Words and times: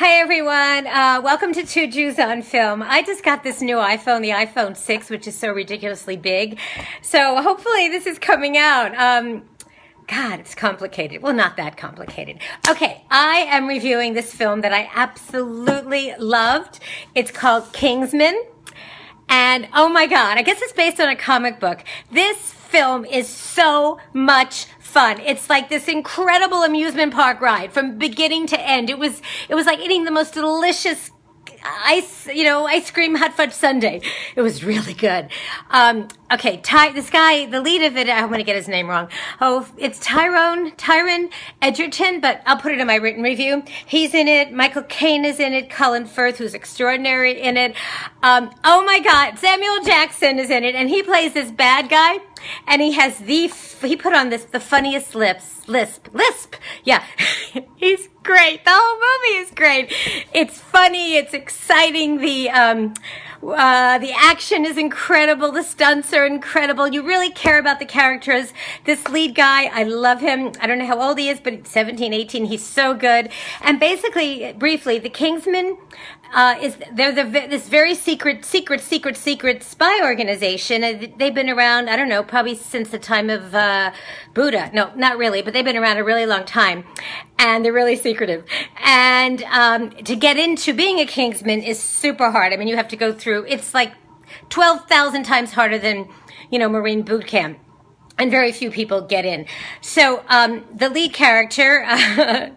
Hi 0.00 0.12
everyone, 0.12 0.86
uh, 0.86 1.20
welcome 1.22 1.52
to 1.52 1.62
Two 1.62 1.86
Jews 1.86 2.18
on 2.18 2.40
Film. 2.40 2.82
I 2.82 3.02
just 3.02 3.22
got 3.22 3.42
this 3.42 3.60
new 3.60 3.76
iPhone, 3.76 4.22
the 4.22 4.30
iPhone 4.30 4.74
6, 4.74 5.10
which 5.10 5.26
is 5.28 5.36
so 5.36 5.50
ridiculously 5.52 6.16
big. 6.16 6.58
So 7.02 7.42
hopefully 7.42 7.88
this 7.88 8.06
is 8.06 8.18
coming 8.18 8.56
out. 8.56 8.96
Um, 8.96 9.42
God, 10.06 10.40
it's 10.40 10.54
complicated. 10.54 11.20
Well, 11.20 11.34
not 11.34 11.58
that 11.58 11.76
complicated. 11.76 12.38
Okay, 12.66 13.04
I 13.10 13.40
am 13.50 13.66
reviewing 13.66 14.14
this 14.14 14.34
film 14.34 14.62
that 14.62 14.72
I 14.72 14.90
absolutely 14.94 16.14
loved. 16.18 16.80
It's 17.14 17.30
called 17.30 17.70
Kingsman. 17.74 18.42
And 19.28 19.68
oh 19.74 19.90
my 19.90 20.06
God, 20.06 20.38
I 20.38 20.42
guess 20.42 20.62
it's 20.62 20.72
based 20.72 20.98
on 20.98 21.10
a 21.10 21.16
comic 21.16 21.60
book. 21.60 21.84
This 22.10 22.54
film 22.54 23.04
is 23.04 23.28
so 23.28 23.98
much 24.14 24.64
fun. 24.90 25.20
It's 25.20 25.48
like 25.48 25.68
this 25.68 25.88
incredible 25.88 26.62
amusement 26.62 27.14
park 27.14 27.40
ride 27.40 27.72
from 27.72 27.96
beginning 27.96 28.46
to 28.48 28.60
end. 28.60 28.90
It 28.90 28.98
was, 28.98 29.22
it 29.48 29.54
was 29.54 29.64
like 29.66 29.78
eating 29.78 30.04
the 30.04 30.10
most 30.10 30.34
delicious 30.34 31.10
ice, 31.64 32.26
you 32.26 32.44
know, 32.44 32.66
ice 32.66 32.90
cream 32.90 33.14
hot 33.14 33.34
fudge 33.34 33.52
sundae. 33.52 34.00
It 34.36 34.42
was 34.42 34.64
really 34.64 34.94
good. 34.94 35.28
Um, 35.70 36.08
okay, 36.32 36.58
Ty, 36.58 36.92
this 36.92 37.10
guy, 37.10 37.46
the 37.46 37.60
lead 37.60 37.82
of 37.82 37.96
it, 37.96 38.08
I'm 38.08 38.28
going 38.28 38.38
to 38.38 38.44
get 38.44 38.56
his 38.56 38.68
name 38.68 38.88
wrong. 38.88 39.08
Oh, 39.40 39.68
it's 39.76 39.98
Tyrone, 40.00 40.72
Tyron 40.72 41.30
Edgerton, 41.60 42.20
but 42.20 42.42
I'll 42.46 42.56
put 42.56 42.72
it 42.72 42.80
in 42.80 42.86
my 42.86 42.96
written 42.96 43.22
review. 43.22 43.62
He's 43.86 44.14
in 44.14 44.28
it. 44.28 44.52
Michael 44.52 44.82
Caine 44.84 45.24
is 45.24 45.40
in 45.40 45.52
it. 45.52 45.70
Colin 45.70 46.06
Firth, 46.06 46.38
who's 46.38 46.54
extraordinary 46.54 47.40
in 47.40 47.56
it. 47.56 47.74
Um, 48.22 48.50
oh 48.64 48.84
my 48.84 49.00
God, 49.00 49.38
Samuel 49.38 49.82
Jackson 49.84 50.38
is 50.38 50.50
in 50.50 50.64
it, 50.64 50.74
and 50.74 50.88
he 50.88 51.02
plays 51.02 51.34
this 51.34 51.50
bad 51.50 51.88
guy, 51.88 52.18
and 52.66 52.80
he 52.80 52.92
has 52.92 53.18
the, 53.18 53.48
he 53.86 53.96
put 53.96 54.14
on 54.14 54.30
this, 54.30 54.44
the 54.44 54.60
funniest 54.60 55.14
lips, 55.14 55.68
lisp, 55.68 56.08
lisp. 56.12 56.56
Yeah, 56.84 57.04
he's 57.76 58.08
great. 58.22 58.64
The 58.64 58.70
whole 58.72 58.96
movie 58.96 59.44
is 59.44 59.50
great. 59.52 59.92
It's 60.32 60.58
funny. 60.58 61.16
It's 61.16 61.34
exciting. 61.34 62.18
The, 62.18 62.50
um, 62.50 62.94
uh, 63.42 63.98
the 63.98 64.12
action 64.12 64.66
is 64.66 64.76
incredible. 64.76 65.50
The 65.50 65.62
stunts 65.62 66.12
are 66.12 66.26
incredible. 66.26 66.88
You 66.88 67.02
really 67.02 67.30
care 67.30 67.58
about 67.58 67.78
the 67.78 67.86
characters. 67.86 68.52
This 68.84 69.08
lead 69.08 69.34
guy, 69.34 69.64
I 69.66 69.84
love 69.84 70.20
him. 70.20 70.52
I 70.60 70.66
don't 70.66 70.78
know 70.78 70.86
how 70.86 71.00
old 71.00 71.18
he 71.18 71.28
is, 71.30 71.40
but 71.40 71.66
17, 71.66 72.12
18. 72.12 72.44
He's 72.44 72.64
so 72.64 72.94
good. 72.94 73.30
And 73.62 73.80
basically, 73.80 74.52
briefly, 74.58 74.98
the 74.98 75.08
Kingsman 75.08 75.78
uh, 76.32 76.56
is 76.60 76.76
they're 76.92 77.12
the, 77.12 77.24
this 77.24 77.68
very 77.68 77.94
secret, 77.94 78.44
secret, 78.44 78.80
secret, 78.80 79.16
secret 79.16 79.62
spy 79.62 80.00
organization. 80.02 80.82
They've 81.16 81.34
been 81.34 81.50
around, 81.50 81.88
I 81.88 81.96
don't 81.96 82.08
know, 82.08 82.22
probably 82.22 82.54
since 82.54 82.90
the 82.90 82.98
time 82.98 83.30
of 83.30 83.54
uh, 83.54 83.92
Buddha. 84.34 84.70
No, 84.72 84.92
not 84.94 85.18
really, 85.18 85.42
but 85.42 85.54
they've 85.54 85.64
been 85.64 85.76
around 85.76 85.96
a 85.96 86.04
really 86.04 86.26
long 86.26 86.44
time, 86.44 86.84
and 87.38 87.64
they're 87.64 87.72
really 87.72 87.96
secretive. 87.96 88.44
And 88.84 89.42
um, 89.44 89.90
to 89.90 90.14
get 90.14 90.36
into 90.36 90.72
being 90.72 91.00
a 91.00 91.06
Kingsman 91.06 91.62
is 91.62 91.82
super 91.82 92.30
hard. 92.30 92.52
I 92.52 92.56
mean, 92.56 92.68
you 92.68 92.76
have 92.76 92.88
to 92.88 92.96
go 92.96 93.12
through. 93.12 93.29
It's 93.38 93.74
like 93.74 93.92
twelve 94.48 94.88
thousand 94.88 95.24
times 95.24 95.52
harder 95.52 95.78
than 95.78 96.08
you 96.50 96.58
know 96.58 96.68
Marine 96.68 97.02
boot 97.02 97.26
camp 97.26 97.58
and 98.20 98.30
very 98.30 98.52
few 98.52 98.70
people 98.70 99.00
get 99.00 99.24
in. 99.24 99.46
So 99.80 100.22
um, 100.28 100.64
the 100.74 100.90
lead 100.90 101.14
character, 101.14 101.84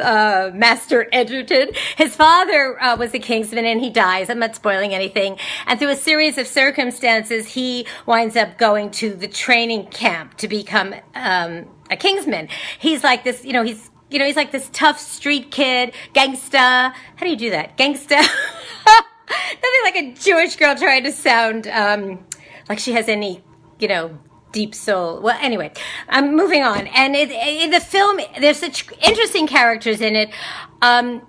uh, 0.00 0.50
Master 0.54 1.06
Edgerton. 1.12 1.70
His 1.96 2.16
father 2.16 2.82
uh, 2.82 2.96
was 2.96 3.14
a 3.14 3.18
Kingsman 3.18 3.66
and 3.66 3.80
he 3.80 3.90
dies. 3.90 4.30
I'm 4.30 4.38
not 4.38 4.56
spoiling 4.56 4.94
anything. 4.94 5.38
And 5.66 5.78
through 5.78 5.90
a 5.90 5.96
series 5.96 6.38
of 6.38 6.46
circumstances, 6.46 7.48
he 7.48 7.86
winds 8.06 8.36
up 8.36 8.58
going 8.58 8.90
to 8.92 9.14
the 9.14 9.28
training 9.28 9.86
camp 9.88 10.36
to 10.38 10.48
become 10.48 10.94
um, 11.14 11.66
a 11.90 11.96
Kingsman. 11.96 12.48
He's 12.78 13.04
like 13.04 13.22
this, 13.22 13.44
you 13.44 13.52
know, 13.52 13.62
he's 13.62 13.90
you 14.08 14.20
know, 14.20 14.24
he's 14.24 14.36
like 14.36 14.52
this 14.52 14.70
tough 14.72 15.00
street 15.00 15.50
kid, 15.50 15.92
gangsta. 16.14 16.92
How 16.92 17.20
do 17.20 17.28
you 17.28 17.36
do 17.36 17.50
that? 17.50 17.76
Gangsta. 17.76 18.24
Nothing 19.30 19.80
like 19.84 19.96
a 19.96 20.12
Jewish 20.14 20.56
girl 20.56 20.74
trying 20.74 21.04
to 21.04 21.12
sound 21.12 21.66
um, 21.66 22.24
like 22.68 22.78
she 22.78 22.92
has 22.92 23.08
any, 23.08 23.42
you 23.78 23.88
know, 23.88 24.18
deep 24.52 24.74
soul. 24.74 25.20
Well, 25.20 25.38
anyway, 25.40 25.72
I'm 26.08 26.34
moving 26.34 26.62
on. 26.62 26.86
And 26.88 27.14
it, 27.14 27.30
in 27.30 27.70
the 27.70 27.80
film, 27.80 28.20
there's 28.40 28.58
such 28.58 28.90
interesting 29.02 29.46
characters 29.46 30.00
in 30.00 30.16
it. 30.16 30.30
Um, 30.80 31.26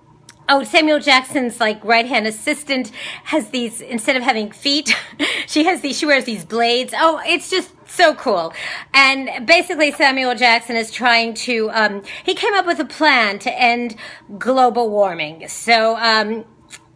oh, 0.50 0.63
Samuel 0.63 1.00
Jackson's 1.00 1.59
like 1.59 1.84
right 1.84 2.06
hand 2.06 2.28
assistant 2.28 2.91
has 3.25 3.50
these 3.50 3.81
instead 3.81 4.16
of 4.16 4.24
having 4.24 4.52
feet, 4.52 4.96
she 5.47 5.66
has 5.66 5.81
these. 5.81 5.97
She 5.97 6.06
wears 6.06 6.25
these 6.25 6.46
blades. 6.46 6.94
Oh, 6.96 7.22
it's 7.25 7.50
just 7.50 7.74
so 7.88 8.16
cool. 8.16 8.53
And 8.94 9.46
basically, 9.46 9.91
Samuel 9.91 10.36
Jackson 10.36 10.75
is 10.75 10.91
trying 10.91 11.34
to. 11.34 11.69
Um, 11.72 12.03
he 12.24 12.34
came 12.34 12.53
up 12.53 12.66
with 12.66 12.80
a 12.80 12.86
plan 12.86 13.40
to 13.40 13.59
end 13.59 13.96
global 14.38 14.90
warming. 14.90 15.47
So. 15.47 15.97
Um, 15.97 16.46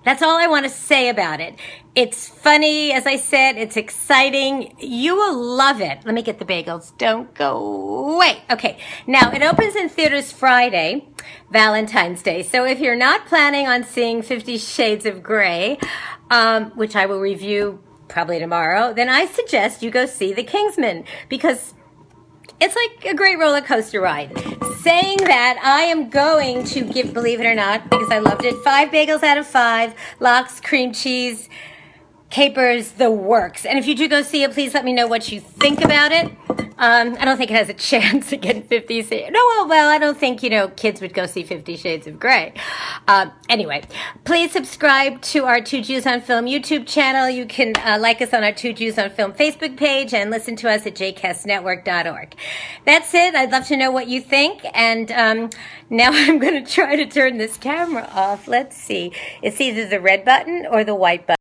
that's 0.04 0.22
all 0.22 0.38
I 0.38 0.48
want 0.48 0.66
to 0.66 0.70
say 0.70 1.10
about 1.10 1.40
it. 1.40 1.56
It's 1.94 2.28
funny, 2.28 2.92
as 2.92 3.06
I 3.06 3.18
said, 3.18 3.58
it's 3.58 3.78
exciting. 3.78 4.76
You 4.80 5.16
will 5.16 5.38
love 5.38 5.82
it. 5.82 6.00
Let 6.06 6.16
me 6.16 6.22
get 6.22 6.40
the 6.40 6.46
bagels. 6.46 6.98
Don't 6.98 7.34
go 7.34 8.16
away. 8.16 8.44
Okay, 8.50 8.78
now 9.06 9.32
it 9.32 9.42
opens 9.44 9.76
in 9.76 9.90
theaters 9.90 10.32
Friday, 10.32 11.08
Valentine's 11.52 12.22
Day. 12.22 12.44
So 12.44 12.66
if 12.66 12.80
you're 12.80 12.96
not 12.96 13.26
planning 13.26 13.68
on 13.68 13.84
seeing 13.84 14.22
Fifty 14.22 14.58
Shades 14.58 15.06
of 15.06 15.22
Grey, 15.22 15.78
um, 16.30 16.72
which 16.72 16.96
I 16.96 17.06
will 17.06 17.20
review 17.20 17.84
probably 18.08 18.40
tomorrow, 18.40 18.94
then 18.94 19.10
I 19.10 19.26
suggest 19.26 19.84
you 19.84 19.92
go 19.92 20.06
see 20.06 20.34
The 20.34 20.44
Kingsman 20.44 21.04
because 21.30 21.74
it's 22.62 22.76
like 22.76 23.12
a 23.12 23.16
great 23.16 23.40
roller 23.40 23.62
coaster 23.62 24.00
ride. 24.00 24.32
Saying 24.82 25.18
that, 25.18 25.60
I 25.64 25.82
am 25.82 26.10
going 26.10 26.64
to 26.66 26.84
give, 26.84 27.14
believe 27.14 27.40
it 27.40 27.46
or 27.46 27.56
not, 27.56 27.90
because 27.90 28.10
I 28.12 28.20
loved 28.20 28.46
it, 28.46 28.56
five 28.64 28.90
bagels 28.90 29.24
out 29.24 29.38
of 29.38 29.48
five, 29.48 29.96
lox, 30.20 30.62
cream 30.62 30.94
cheese, 30.94 31.50
capers, 32.32 32.94
the 32.94 33.12
works. 33.12 33.66
And 33.66 33.78
if 33.78 33.86
you 33.86 33.96
do 33.96 34.08
go 34.08 34.22
see 34.22 34.44
it, 34.44 34.52
please 34.52 34.74
let 34.74 34.86
me 34.86 34.94
know 34.94 35.06
what 35.06 35.32
you 35.32 35.40
think 35.40 35.84
about 35.84 36.12
it. 36.12 36.32
Um, 36.82 37.16
I 37.20 37.26
don't 37.26 37.38
think 37.38 37.52
it 37.52 37.58
has 37.58 37.70
a 37.70 37.74
chance 37.92 38.34
of 38.34 38.42
getting 38.42 38.64
50 38.64 39.04
Shades. 39.04 39.32
No, 39.32 39.68
well, 39.68 39.90
I 39.90 40.00
don't 40.00 40.18
think, 40.18 40.42
you 40.42 40.50
know, 40.50 40.68
kids 40.70 41.00
would 41.00 41.14
go 41.14 41.28
see 41.28 41.44
50 41.44 41.78
Shades 41.78 42.08
of 42.08 42.20
Grey. 42.20 42.54
Uh, 43.08 43.30
anyway, 43.50 43.84
please 44.24 44.52
subscribe 44.52 45.22
to 45.22 45.46
our 45.46 45.62
Two 45.62 45.84
Jews 45.84 46.08
on 46.08 46.22
Film 46.22 46.46
YouTube 46.46 46.88
channel. 46.88 47.30
You 47.30 47.46
can 47.46 47.74
uh, 47.78 48.00
like 48.00 48.20
us 48.20 48.34
on 48.34 48.44
our 48.44 48.52
Two 48.52 48.74
Jews 48.74 48.98
on 48.98 49.12
Film 49.12 49.34
Facebook 49.34 49.78
page 49.78 50.12
and 50.12 50.32
listen 50.32 50.56
to 50.56 50.70
us 50.72 50.88
at 50.88 50.96
jcastnetwork.org. 50.96 52.36
That's 52.86 53.14
it. 53.14 53.36
I'd 53.36 53.52
love 53.52 53.68
to 53.68 53.78
know 53.78 53.92
what 53.92 54.08
you 54.08 54.20
think. 54.20 54.66
And 54.74 55.12
um, 55.12 55.50
now 55.92 56.10
I'm 56.12 56.40
going 56.40 56.66
to 56.66 56.72
try 56.72 56.96
to 56.96 57.06
turn 57.06 57.38
this 57.38 57.58
camera 57.58 58.10
off. 58.12 58.48
Let's 58.48 58.76
see. 58.76 59.12
It's 59.44 59.62
either 59.62 59.88
the 59.88 60.00
red 60.00 60.26
button 60.26 60.66
or 60.66 60.84
the 60.84 60.96
white 60.96 61.28
button. 61.28 61.38